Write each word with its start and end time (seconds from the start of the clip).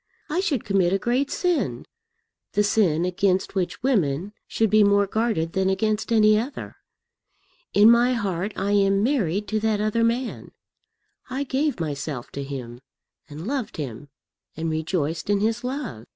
I 0.31 0.39
should 0.39 0.63
commit 0.65 0.93
a 0.93 0.97
great 0.97 1.29
sin, 1.29 1.85
the 2.53 2.63
sin 2.63 3.05
against 3.05 3.53
which 3.53 3.83
women 3.83 4.33
should 4.47 4.71
be 4.71 4.83
more 4.83 5.05
guarded 5.05 5.53
than 5.53 5.69
against 5.69 6.11
any 6.11 6.39
other. 6.39 6.75
In 7.75 7.91
my 7.91 8.13
heart 8.13 8.51
I 8.55 8.71
am 8.71 9.03
married 9.03 9.47
to 9.49 9.59
that 9.59 9.79
other 9.79 10.03
man. 10.03 10.53
I 11.29 11.43
gave 11.43 11.79
myself 11.79 12.31
to 12.31 12.41
him, 12.43 12.81
and 13.29 13.45
loved 13.45 13.77
him, 13.77 14.09
and 14.57 14.71
rejoiced 14.71 15.29
in 15.29 15.39
his 15.39 15.63
love. 15.63 16.05